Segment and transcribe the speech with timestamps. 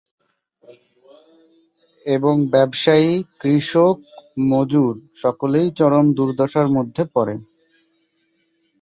[2.05, 3.11] এবং ব্যবসায়ী,
[3.39, 3.95] কৃষক,
[4.49, 4.93] মজুর
[5.15, 7.35] সকলেই চরম দুর্দশার মধ্যে পড়ে।